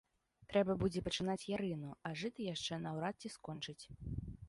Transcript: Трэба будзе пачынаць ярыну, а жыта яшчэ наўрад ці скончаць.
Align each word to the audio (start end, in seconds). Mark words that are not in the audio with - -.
Трэба 0.53 0.75
будзе 0.83 1.03
пачынаць 1.09 1.45
ярыну, 1.55 1.91
а 2.09 2.15
жыта 2.25 2.51
яшчэ 2.53 2.83
наўрад 2.89 3.15
ці 3.25 3.35
скончаць. 3.39 3.83